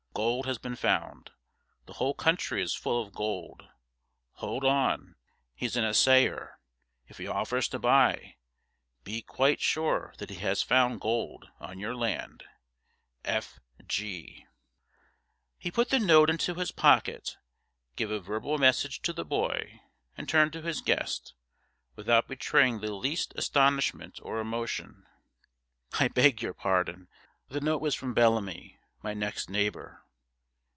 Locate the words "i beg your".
25.97-26.53